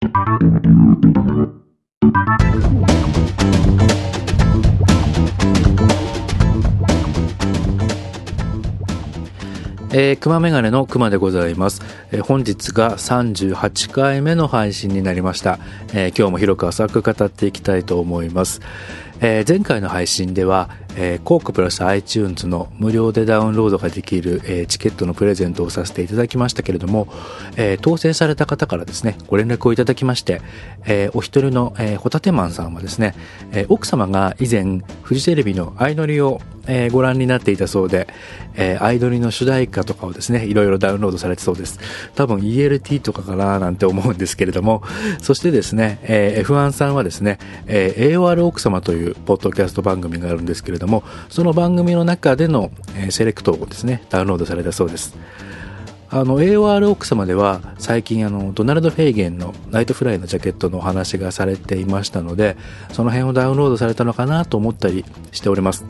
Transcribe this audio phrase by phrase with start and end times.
[0.00, 11.82] えー、熊メガネの熊でございます、
[12.12, 15.58] えー、本日が38回目の配信になりました、
[15.92, 18.60] えー、今日も広く浅く語っていきたいと思います、
[19.20, 27.08] えー、前回の配信では、えー、コークプラス iTunes の無料でダウンロードができる、えー、チケットのプレゼントをさせていただきましたけれども、
[27.56, 30.40] えー、当選された方からですね、ご連絡をいただきまして、
[30.86, 33.14] えー、お一人の、えー、ホタテマンさんはですね、
[33.52, 38.06] えー、奥様が以前、フジテレビの相乗りを、えー、ご覧になっていたそうで、
[38.54, 41.80] えー、アイドルの主題歌とかをですね、いろいろダウンロードされてそうです。
[42.14, 44.82] 多分 ELT とかかななんて思うんですけれども、
[45.22, 55.16] そしてですね、えー、F1 さんはですね、えー、AOR 奥様というポッドキャスト番組があるんですけれども、もその番組の中での、え、セレクトをですね、ダウンロードされたそうです。
[56.10, 62.56] あの AOR 奥様では最近あのドナルド・フェイゲンのナイトフライのジャケットのお話がされていましたので
[62.92, 65.84] その辺をダウンロードされたのかなと思ったりしております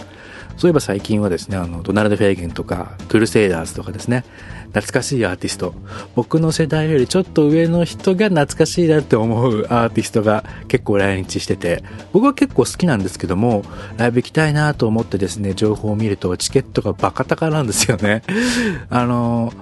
[0.58, 4.24] そういえば最近はですね、あの、ドナルド・フェーゲンとか、クルセイダーズとかですね、
[4.72, 5.72] 懐かしいアーティスト、
[6.16, 13.62] 僕の世代よりちょっと上の人が懐かしいなって思うアーティストが結構来日してて、僕は結構好きなんですけども、
[13.98, 18.22] ライブ行きたいなと思ってですね、情報を見るとチケットがバカ高なんですよね。
[18.90, 19.52] あの、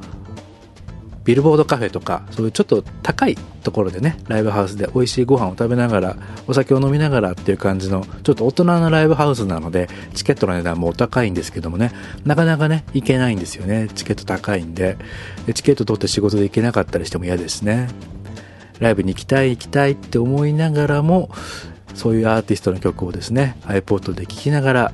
[1.26, 11.90] ビルボードカフェとか、そういうちょっと高いところでね、ライブハウスで美味しいご飯を食べながら、お酒を飲みながらっていう感じの、ちょっと大人のライブハウスなので、チケットの値段もお高いんですけどもね、
[12.24, 13.88] なかなかね、行けないんですよね。
[13.92, 14.96] チケット高いんで。
[15.46, 17.88] でチケット取って仕事で行けなかったりしても嫌ですね。
[18.78, 21.30] ライブに行きたい行きたいって思いながらも、
[21.94, 24.92] そういうアーティストの曲をですね、iPod で聴きながら、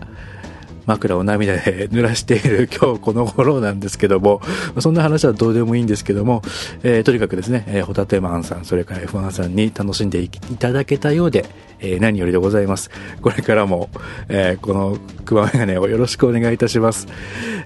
[0.87, 4.41] 枕を涙で濡らしている今日この頃なんですけども、
[4.81, 6.43] そんな話はどうでもいいんですけども、
[6.83, 11.45] えー、とにかくですね、えー、ホタテマンさん、それから F1 さんに楽しんでいただけたようで、
[11.83, 12.91] えー、何よりでございます。
[13.21, 13.91] これからも、
[14.29, 17.09] えー、この熊メガネをよろしくお願いいたします。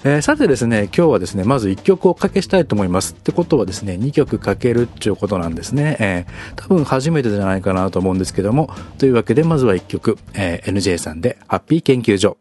[0.04, 3.14] えー、さてですね、今日はですね、まず1曲おかけしたいと思います。
[3.14, 5.96] ってことはですね、2曲かけるっていうことなんですね。
[6.00, 12.36] えー、多分初めてじゃないかなと思うんですけども、というわけでまずは1曲、えー、NJ さんでハッピー研究所。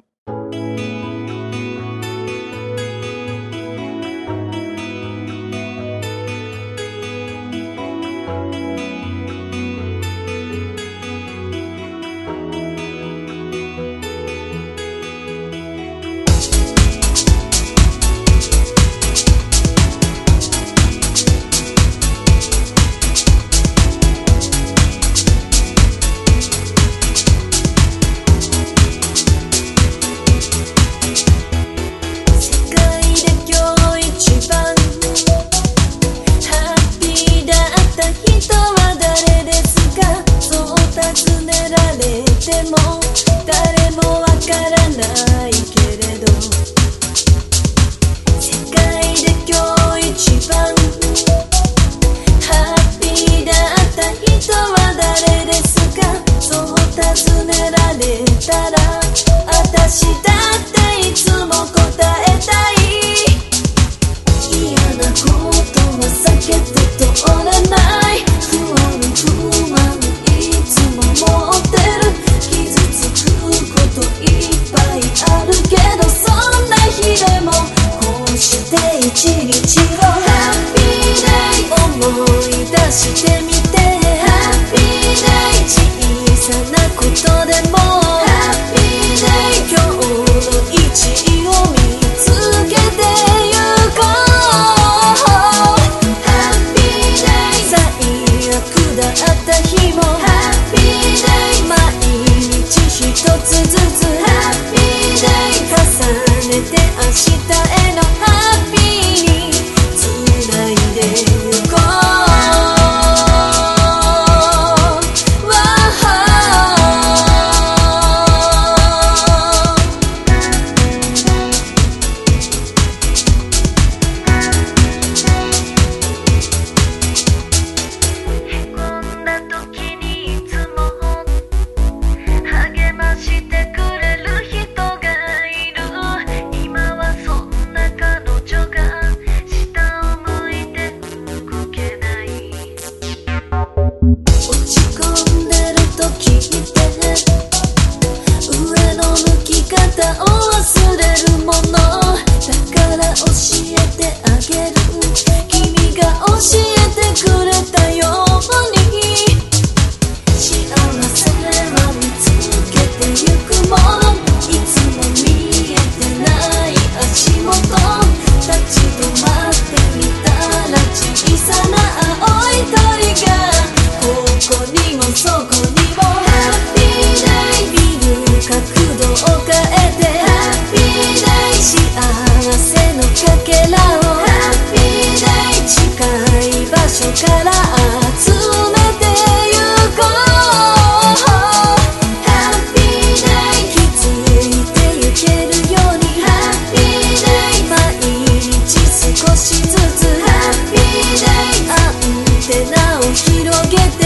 [203.69, 204.04] que te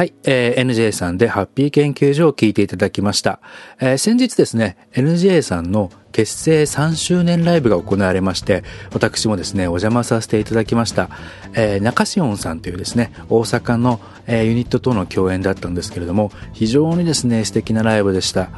[0.00, 3.38] はい、えー、NJ さんでハッピー研究所を聞いていただきました。
[3.80, 8.64] えー、先日ですね、NJ さんの結成3周年ライブが行われまして、
[8.94, 11.10] 私もですね、お邪魔させていただきました。
[11.52, 18.48] えー、中志音さんというですね、大阪の、えー、ユニットとの共演だったんですけれども、非常にですね、素敵なライブでした。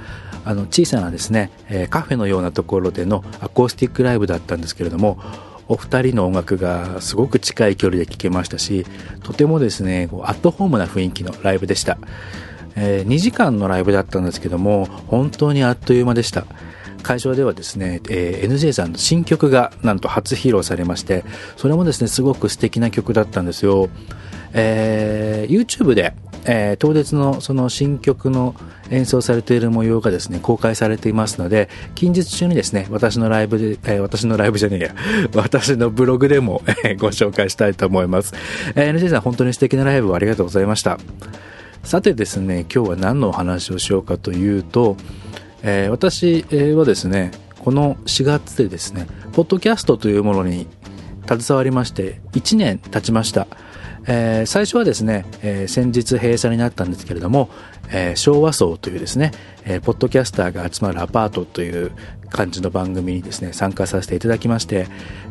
[0.44, 5.18] あの、小さなですね、えー、カフェのようなところでのアコースティックライブだったんですけれども、
[5.68, 8.86] お二人の音楽がすごく近い距離で聴けましたし
[9.22, 11.98] とてもですねアットホームな雰囲気のライブでした、
[12.76, 16.46] えー、2時間のライブだったんですけども本当にあっという間でした。
[17.02, 21.24] 会場ではですね、えー、NJ さんの新曲がなんと初披露されまして
[21.56, 23.90] それもですねすごく素敵な曲だったんですよ、
[24.52, 26.14] えー、YouTube で
[26.44, 28.54] えー、当日のその新曲の
[28.90, 34.94] 演奏されている模様がですね、公開されていますので、近日中にですね、私のライブで、えー、私のライブじゃねえや、
[35.34, 36.62] 私のブログでも、
[36.98, 38.34] ご紹介したいと思います。
[38.74, 40.98] えー、NJ さん本当に素敵なライブをありがとうございました。
[41.84, 44.96] さてですね、今日は何のお話をしようかというと、
[45.62, 50.66] えー、私はですね、この4月でですね、ポッドキャストというものに
[51.28, 53.46] 携わりまして、1年経ちました。
[54.06, 57.50] えー、最初はですね、えー、先日閉鎖になったんですけれども、
[57.90, 59.32] えー、昭和層というですね、
[59.64, 61.92] え、ポッドキャスターが集まるアパートという
[62.30, 64.86] 感じの番組にですね、参加させていただきまして、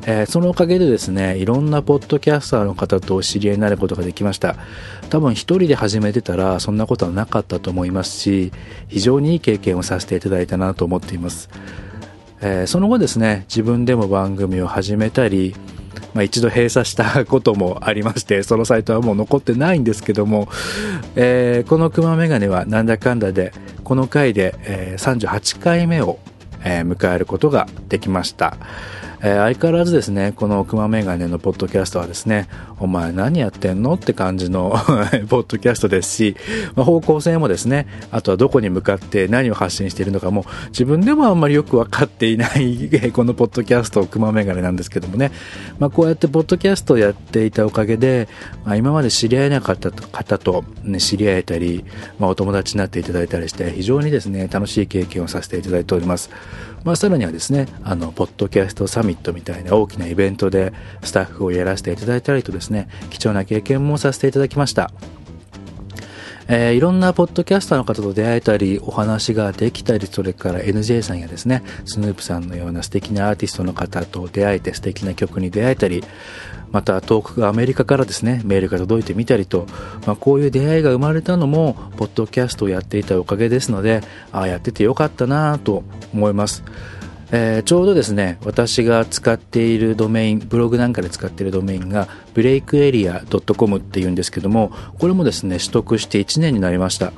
[0.06, 4.56] え、そのおかげでですね、いろんなポッドキャスターの方とお知り合いになることができました。
[5.10, 8.54] 多分一人で始めてたらそんなことはなかったと思いますし、
[8.88, 11.50] 非常にいい経験をさせていただいたなと思っています。
[12.42, 15.56] え、その後ですね、自分でも番組を始めたり、
[16.13, 20.48] まあ、一度閉鎖したこともありまして、そのサイトはもう残ってないんですけども、
[21.15, 26.19] えー、このクマメガネはなんだかんだで、この回で、えー、38回目を、
[26.63, 28.57] えー、迎えることができました。
[29.24, 32.48] えー、相変わらずですね、この熊メガネのポッドキャストはですね、
[32.80, 34.72] お前何やってんのって感じの
[35.30, 36.36] ポッドキャストですし、
[36.75, 45.32] まあ、方向性もですね、あとはどこに向かって何を発信しているのかも、自分でもあんまりよくわかっていない このポッドキャスト、熊メガネなんですけどもね、
[45.78, 48.28] まあ、こうやってポッドキャストをやっていたおかげで、
[48.66, 51.86] まあ、今まで知り合えなかった方と、ね、知り合えたり、
[52.18, 56.32] まあ、お友達になっていただいたりして、非常にですね、楽しい経験をさせていただいております。
[56.84, 64.91] まあ、さらにはですね、あの、ポッドキャストサミットみたいな大きなイベントでスタッフをやらせていただいたりとですね、貴重な経験もさせていただきました。
[66.53, 76.03] えー、いろんなポッドキャスターの方と出会えたり、お話ができたり、それから NJ さんやですね、スヌープさんのような素敵なアーティストの方と出会えて素敵な曲に出会えたり、
[76.72, 79.65] また遠くアメリカからですね、メールが届いてみたりと、
[80.06, 84.01] まあ、こういう出会いが生まれたのも、ポッドキャストをやっていたおかげですので、
[84.32, 86.63] ああ、やっててよかったなと思います。
[87.33, 93.23] えー、ちょうどですね、私が使っているドメイン、ブログなんかで使っているドメインが、ブレイクエリア
[93.57, 97.13] .com っていうんですけども、これもですね、取得して1年になりました。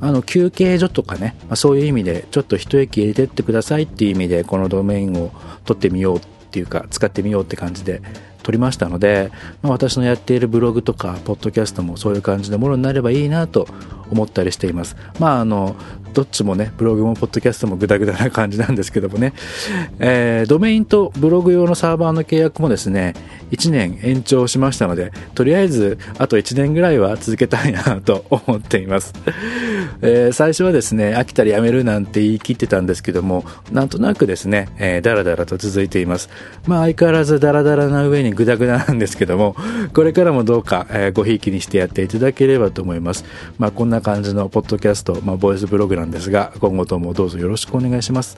[0.00, 5.30] あの、休憩所とかね、まあ、そういう意味で、ちょっと一息入れてってくださいっていう意味で、このドメインを
[5.66, 6.20] 取ってみようっ
[6.50, 8.00] ていうか、使ってみようって感じで
[8.42, 9.30] 取りましたので、
[9.62, 13.66] まあ、私のやっているブログとか、ポッドキャストもそういう感じのものになればいいなと
[14.10, 14.96] 思ったりしています。
[15.18, 15.76] まあ、あの、
[16.14, 19.34] どっちもね、ブログもポッドキャストもグダグダな感じなんですけどもね、
[19.98, 23.14] えー、ドメインとブログ用のサーバーの契約もですね、
[23.50, 29.12] 1年延長しましたので、とりあえずあと1年ぐらいは続けたいなと思っています。
[30.02, 36.28] えー、最初はですね、飽きたらやめるなんて言い切ってたんですけども、なんとなくですね、えー、だらだらと続いています。
[36.66, 39.56] まあ相変わらずダラダラな上にグダグダなんですけども、
[39.92, 43.24] これからもどうか、えー、ごひいきにしてやっていただければと思います。
[43.58, 48.36] まあこんな感じのポッドキャスト、まあボイスブログなんなんですが、今後ともどうぞよろしくお願いします。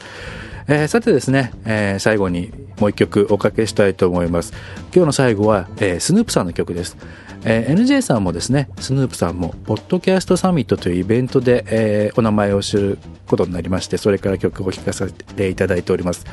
[0.68, 4.52] えー、さてですね、えー、最後にもう一曲おかけしたいと思います。
[4.94, 6.96] 今日の最後は、えー、スヌープさんの曲です。
[7.44, 16.24] え、NJ さんもですね、スヌープさんも、ポッドキャストサミットというイベントで、え、お名前を知ることになりまして、それから曲を聴かせていただいております。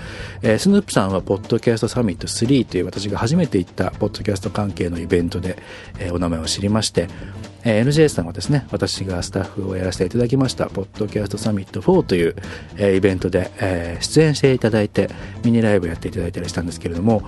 [0.41, 5.57] え、スヌープさんは、ポッドキャストサミット3という私が初めて行ったポッドキャスト関係のイベントで、
[5.99, 7.09] え、お名前を知りまして、
[7.63, 12.35] NJ さんはですね、私がスタッフをやらせていただきました、ポッドキャストサミット4という、
[12.77, 15.09] イベントで、出演していただいて、
[15.45, 17.23] ミニライブやっていただいたりしたんですけれども、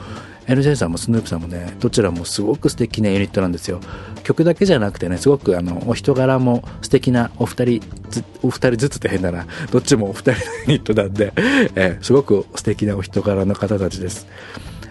[0.48, 3.80] NJ さんもスヌープさんもね、どちらもすごく素敵なユニットなんですよ。
[4.24, 9.48] 曲だけじゃなくてね、すごくあの、お人柄も素敵なお二人ず、お二人ずつって変だな。
[9.72, 11.34] どっちもお二人のユニットなんで、
[11.76, 14.28] えー、すごく素敵なお人柄の方たちです。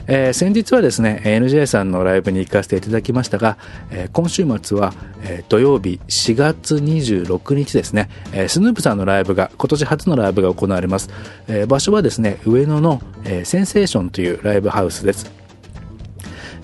[0.06, 3.56] えー、先日はですね NJ さんのライブに行かせていただきましたが、
[3.90, 4.92] えー、今週末は、
[5.22, 11.08] えー、土曜日4月26日ですね、えスヌープさんのライブが今年初のライブが行われます、
[11.48, 15.44] え場所はですね上野の、えセンセーションというライブハウスです。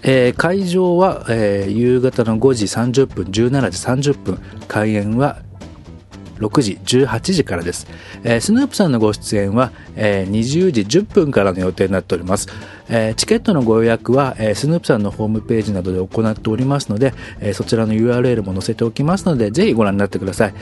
[0.03, 5.43] えー、会場は、えー、夕方の5時30分17時30分開演は
[6.41, 7.87] 6時、18時からです。
[8.25, 12.49] えー、スヌープさんのご出演は、えー、20時10分からの予定になっております。
[12.89, 20.55] えー、チケットのご予約は、えー、スヌープさんのホームページなどで行っておりますので、えー、そちらの URL も載せておきますので、ぜひご覧になってください。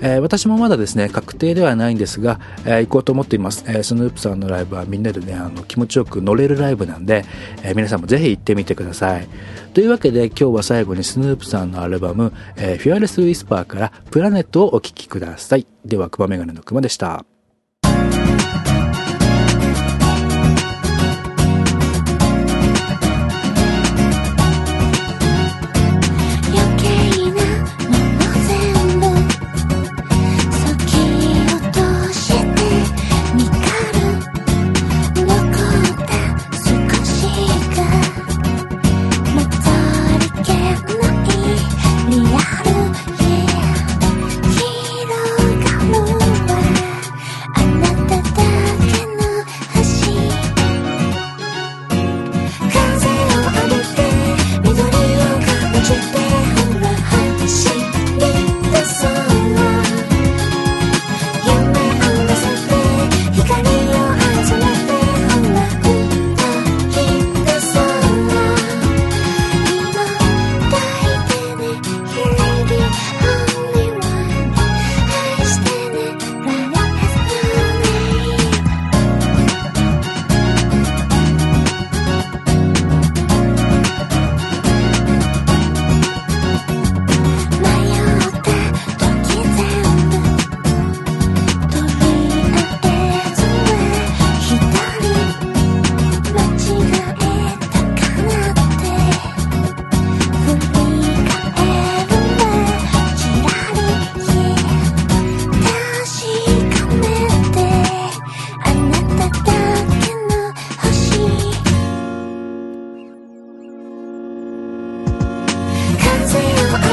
[0.00, 3.64] えー、私もまだですね、確定ではないんですが、えー、行こうと思っています。
[3.66, 7.24] えー、スヌープさんのライブはみんなでね、あの気持ちよく乗れるライブなんで、
[7.62, 9.28] え、皆さんもぜひ行ってみてください。
[9.74, 15.66] というわけで今日は最後にスヌープさんのアルバム、え、フィアレスウィスパーからプラネットをお聴きください。
[15.84, 17.35] では、クマメガネのクマでした。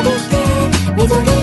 [0.03, 1.33] 届け」「みぞれ」